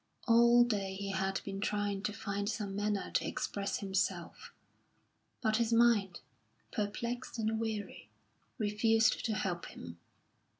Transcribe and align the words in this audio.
All 0.27 0.63
day 0.63 0.95
he 0.95 1.11
had 1.11 1.41
been 1.45 1.61
trying 1.61 2.01
to 2.01 2.11
find 2.11 2.49
some 2.49 2.75
manner 2.75 3.11
to 3.11 3.27
express 3.27 3.81
himself, 3.81 4.51
but 5.41 5.57
his 5.57 5.71
mind, 5.71 6.21
perplexed 6.71 7.37
and 7.37 7.59
weary, 7.59 8.09
refused 8.57 9.23
to 9.25 9.35
help 9.35 9.67
him. 9.67 9.99